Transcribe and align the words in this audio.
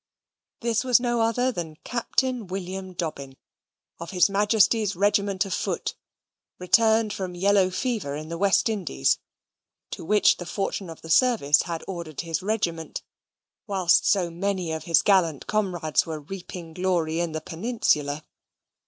This 0.61 0.83
was 0.83 0.99
no 0.99 1.21
other 1.21 1.51
than 1.51 1.75
Captain 1.83 2.47
William 2.47 2.93
Dobbin, 2.93 3.37
of 3.99 4.09
His 4.09 4.31
Majesty's 4.31 4.95
Regiment 4.95 5.45
of 5.45 5.53
Foot, 5.53 5.93
returned 6.57 7.13
from 7.13 7.35
yellow 7.35 7.69
fever, 7.69 8.15
in 8.15 8.27
the 8.27 8.37
West 8.39 8.67
Indies, 8.67 9.19
to 9.91 10.03
which 10.03 10.37
the 10.37 10.47
fortune 10.47 10.89
of 10.89 11.03
the 11.03 11.11
service 11.11 11.61
had 11.61 11.83
ordered 11.87 12.21
his 12.21 12.41
regiment, 12.41 13.03
whilst 13.67 14.07
so 14.07 14.31
many 14.31 14.71
of 14.71 14.85
his 14.85 15.03
gallant 15.03 15.45
comrades 15.45 16.07
were 16.07 16.19
reaping 16.21 16.73
glory 16.73 17.19
in 17.19 17.33
the 17.33 17.39
Peninsula. 17.41 18.23